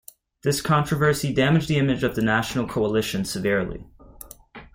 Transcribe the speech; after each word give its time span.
This 0.41 0.61
controversy 0.61 1.31
damaged 1.31 1.67
the 1.67 1.77
image 1.77 2.01
of 2.01 2.15
the 2.15 2.23
National 2.23 2.65
Coalition 2.67 3.23
severely. 3.23 3.85